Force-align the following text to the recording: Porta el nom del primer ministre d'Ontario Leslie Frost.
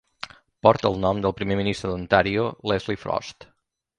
Porta 0.67 0.89
el 0.89 0.95
nom 1.03 1.19
del 1.25 1.35
primer 1.41 1.59
ministre 1.59 1.91
d'Ontario 1.93 2.47
Leslie 2.71 3.03
Frost. 3.05 3.49